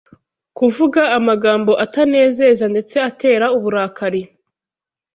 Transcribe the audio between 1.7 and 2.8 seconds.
atanezeza